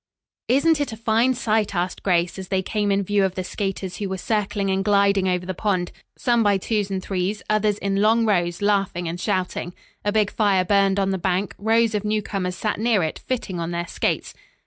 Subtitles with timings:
[0.47, 3.97] "Isn't it a fine sight?" asked Grace, as they came in view of the skaters
[3.97, 7.97] who were circling and gliding over the pond, some by twos and threes, others in
[8.01, 9.75] long rows, laughing and shouting.
[10.03, 13.59] A big fire burned on the bank, rows of new comers sat near it, fitting
[13.59, 14.33] on their skates.